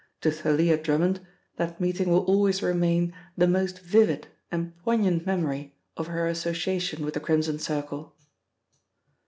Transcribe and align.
To 0.21 0.31
Thalia 0.31 0.77
Drummond 0.81 1.19
that 1.57 1.79
meeting 1.79 2.09
will 2.09 2.23
always 2.25 2.63
remain 2.63 3.13
the 3.37 3.45
most 3.45 3.81
vivid 3.81 4.29
and 4.51 4.75
poignant 4.79 5.27
memory 5.27 5.75
of 5.95 6.07
her 6.07 6.25
association 6.25 7.05
with 7.05 7.13
the 7.13 7.19
Crimson 7.19 7.59
Circle. 7.59 8.15